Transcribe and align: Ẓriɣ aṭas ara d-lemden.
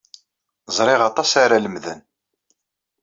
Ẓriɣ 0.77 1.01
aṭas 1.09 1.31
ara 1.43 1.57
d-lemden. 1.59 1.99